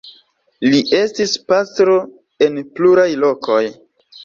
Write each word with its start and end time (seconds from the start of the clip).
Li 0.71 0.79
estis 0.99 1.35
pastro 1.51 1.99
en 2.47 2.59
pluraj 2.81 3.07
lokoj. 3.27 3.63